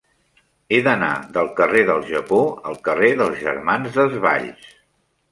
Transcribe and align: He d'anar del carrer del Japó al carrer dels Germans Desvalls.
He 0.75 0.77
d'anar 0.85 1.09
del 1.35 1.49
carrer 1.59 1.83
del 1.89 2.01
Japó 2.11 2.39
al 2.69 2.79
carrer 2.87 3.11
dels 3.19 3.43
Germans 3.43 3.99
Desvalls. 3.99 4.65